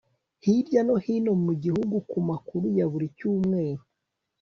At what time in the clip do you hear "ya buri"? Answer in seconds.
2.77-3.07